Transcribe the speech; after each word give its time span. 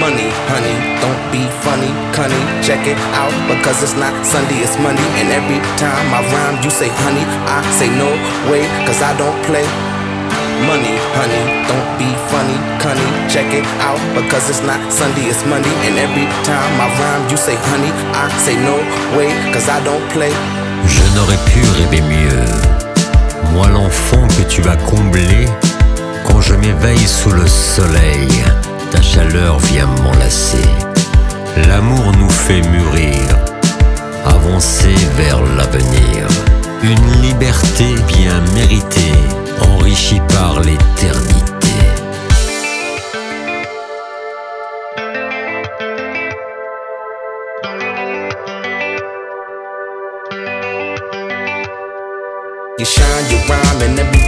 Money, 0.00 0.28
honey, 0.52 0.76
don't 1.00 1.22
be 1.32 1.48
funny, 1.64 1.88
cunny. 2.12 2.36
Check 2.60 2.84
it 2.86 2.98
out 3.16 3.32
because 3.48 3.82
it's 3.82 3.96
not 3.96 4.12
Sunday, 4.24 4.60
it's 4.60 4.76
Monday. 4.76 5.08
And 5.16 5.32
every 5.32 5.56
time 5.80 6.06
I 6.12 6.20
rhyme, 6.28 6.62
you 6.62 6.68
say 6.68 6.88
honey, 7.02 7.24
I 7.48 7.64
say 7.72 7.88
no 7.88 8.12
way, 8.52 8.68
cause 8.84 9.00
I 9.00 9.16
don't 9.16 9.36
play. 9.48 9.64
Money, 10.68 10.92
honey, 11.16 11.42
don't 11.64 11.88
be 11.96 12.12
funny, 12.28 12.58
cunny. 12.76 13.08
Check 13.32 13.48
it 13.56 13.64
out 13.80 14.00
because 14.12 14.50
it's 14.52 14.60
not 14.62 14.80
Sunday, 14.92 15.32
it's 15.32 15.40
Monday. 15.48 15.72
And 15.88 15.96
every 15.96 16.28
time 16.44 16.72
I 16.76 16.92
rhyme, 17.00 17.24
you 17.32 17.38
say 17.40 17.56
honey, 17.72 17.90
I 18.12 18.28
say 18.44 18.56
no 18.60 18.76
way, 19.16 19.32
cause 19.52 19.68
I 19.68 19.80
don't 19.82 20.04
play. 20.12 20.32
Je 20.86 21.04
n'aurais 21.16 21.40
pu 21.48 21.60
rêver 21.80 22.02
mieux. 22.02 22.44
Moi 23.54 23.66
l'enfant 23.68 24.28
que 24.36 24.42
tu 24.48 24.60
vas 24.60 24.76
combler 24.76 25.48
quand 26.26 26.42
je 26.42 26.52
m'éveille 26.54 27.08
sous 27.08 27.30
le 27.30 27.46
soleil 27.46 28.28
ta 28.90 29.02
chaleur 29.02 29.58
vient 29.58 29.86
m'enlacer. 30.02 30.68
L'amour 31.68 32.12
nous 32.18 32.30
fait 32.30 32.62
mûrir, 32.62 33.22
avancer 34.24 34.94
vers 35.16 35.40
l'avenir. 35.42 36.28
Une 36.82 37.22
liberté 37.22 37.94
bien 38.08 38.40
méritée, 38.54 39.18
enrichie 39.60 40.20
par 40.28 40.60
l'éternité. 40.60 41.46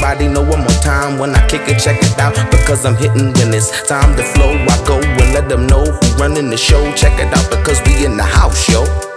Everybody 0.08 0.32
know 0.32 0.48
one 0.48 0.60
more 0.60 0.80
time 0.80 1.18
when 1.18 1.34
I 1.34 1.46
kick 1.48 1.68
it, 1.68 1.78
check 1.80 1.98
it 2.00 2.18
out. 2.18 2.34
Because 2.50 2.84
I'm 2.84 2.96
hitting 2.96 3.32
when 3.34 3.52
it's 3.52 3.86
time 3.86 4.16
to 4.16 4.22
flow. 4.22 4.52
I 4.52 4.84
go 4.86 4.98
and 5.00 5.34
let 5.34 5.48
them 5.48 5.66
know 5.66 5.84
who 5.84 6.16
running 6.16 6.50
the 6.50 6.56
show. 6.56 6.92
Check 6.94 7.20
it 7.20 7.32
out 7.32 7.50
because 7.50 7.80
we 7.86 8.04
in 8.04 8.16
the 8.16 8.24
house, 8.24 8.68
yo. 8.68 9.07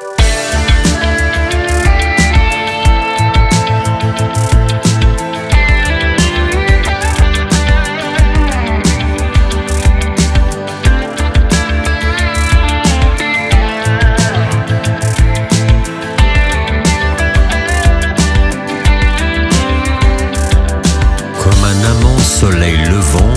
Soleil 22.42 22.76
levant, 22.90 23.36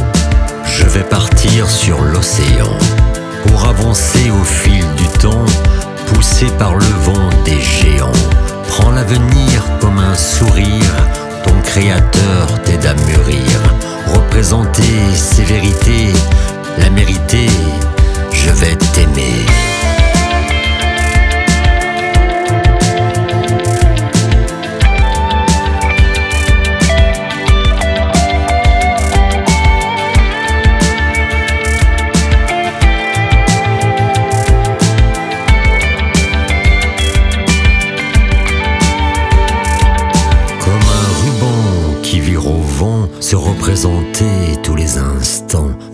je 0.65 0.87
vais 0.87 1.03
partir 1.03 1.69
sur 1.69 2.01
l'océan 2.01 2.73
pour 3.47 3.67
avancer 3.67 4.31
au 4.31 4.45
fil 4.45 4.83
du 4.97 5.07
temps, 5.19 5.45
poussé 6.07 6.47
par 6.59 6.75
le 6.75 6.87
vent 7.03 7.29
des 7.45 7.61
géants. 7.61 8.21
Prends 8.67 8.93
l'avenir 8.93 9.63
comme 9.79 9.99
un 9.99 10.15
sourire, 10.15 10.95
ton 11.45 11.53
créateur 11.65 12.47
t'aide 12.65 12.87
à 12.87 12.95
mûrir. 12.95 13.45
Représenter 14.07 14.97
ses 15.15 15.43
vérités, 15.43 16.15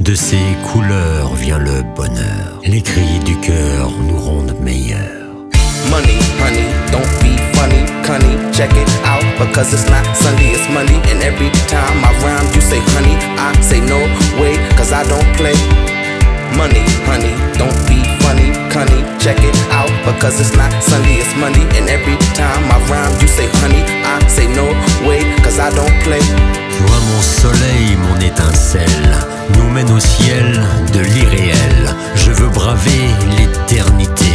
De 0.01 0.15
ses 0.15 0.57
couleurs 0.73 1.35
vient 1.35 1.59
le 1.59 1.83
bonheur. 1.95 2.61
Les 2.65 2.81
cris 2.81 3.19
du 3.25 3.37
cœur 3.37 3.91
nous 4.09 4.17
rendent 4.17 4.57
meilleurs. 4.63 5.29
Money, 5.91 6.19
honey, 6.41 6.67
don't 6.91 7.05
be 7.21 7.37
funny, 7.53 7.85
cunny. 8.03 8.35
Check 8.53 8.71
it 8.73 8.89
out 9.05 9.23
because 9.39 9.75
it's 9.75 9.89
not 9.91 10.05
Sunday, 10.17 10.53
it's 10.55 10.67
Monday. 10.73 10.97
And 11.13 11.23
every 11.23 11.51
time 11.69 12.03
I 12.03 12.13
rhyme, 12.25 12.49
you 12.55 12.61
say 12.63 12.81
honey, 12.97 13.15
I 13.37 13.53
say 13.61 13.81
no 13.81 13.99
way, 14.41 14.57
cause 14.77 14.93
I 14.93 15.05
don't 15.05 15.29
play. 15.37 15.55
Money, 16.57 16.83
honey, 17.05 17.35
don't 17.59 17.77
be 17.87 18.01
funny, 18.25 18.51
cunny. 18.73 19.01
Check 19.21 19.39
it 19.41 19.57
out 19.71 19.93
because 20.09 20.41
it's 20.41 20.57
not 20.57 20.73
Sunday, 20.83 21.21
it's 21.21 21.37
Monday. 21.37 21.63
And 21.77 21.89
every 21.89 22.17
time 22.35 22.65
I 22.73 22.79
rhyme, 22.89 23.21
you 23.21 23.29
say 23.29 23.49
honey, 23.61 23.85
I 24.03 24.27
say 24.29 24.49
no 24.49 24.65
way, 25.07 25.21
cause 25.45 25.59
I 25.59 25.69
don't 25.71 25.97
play. 26.03 26.25
Toi 26.81 26.89
mon 26.89 27.21
soleil, 27.21 27.80
étincelle 28.23 29.17
nous 29.57 29.69
mène 29.71 29.91
au 29.91 30.01
ciel 30.01 30.63
de 30.93 31.01
l'irréel. 31.01 31.95
Je 32.15 32.31
veux 32.31 32.49
braver 32.49 33.09
l'éternité 33.37 34.30